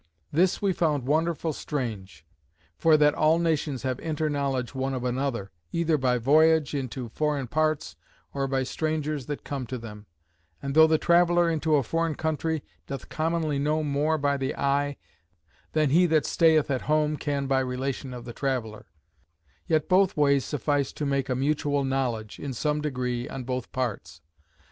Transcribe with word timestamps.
This 0.31 0.63
we 0.63 0.73
found 0.73 1.05
wonderful 1.05 1.53
strange; 1.53 2.25
for 2.75 2.97
that 2.97 3.13
all 3.13 3.37
nations 3.37 3.83
have 3.83 3.99
inter 3.99 4.29
knowledge 4.29 4.73
one 4.73 4.95
of 4.95 5.03
another, 5.03 5.51
either 5.71 5.95
by 5.95 6.17
voyage 6.17 6.73
into 6.73 7.09
foreign 7.09 7.45
parts, 7.45 7.95
or 8.33 8.47
by 8.47 8.63
strangers 8.63 9.27
that 9.27 9.43
come 9.43 9.67
to 9.67 9.77
them: 9.77 10.07
and 10.59 10.73
though 10.73 10.87
the 10.87 10.97
traveller 10.97 11.51
into 11.51 11.75
a 11.75 11.83
foreign 11.83 12.15
country, 12.15 12.63
doth 12.87 13.09
commonly 13.09 13.59
know 13.59 13.83
more 13.83 14.17
by 14.17 14.37
the 14.37 14.55
eye, 14.55 14.97
than 15.73 15.91
he 15.91 16.07
that 16.07 16.25
stayeth 16.25 16.71
at 16.71 16.81
home 16.89 17.15
can 17.15 17.45
by 17.45 17.59
relation 17.59 18.11
of 18.11 18.25
the 18.25 18.33
traveller; 18.33 18.87
yet 19.67 19.87
both 19.87 20.17
ways 20.17 20.43
suffice 20.43 20.91
to 20.91 21.05
make 21.05 21.29
a 21.29 21.35
mutual 21.35 21.83
knowledge, 21.83 22.39
in 22.39 22.53
some 22.55 22.81
degree, 22.81 23.29
on 23.29 23.43
both 23.43 23.71
parts. 23.71 24.19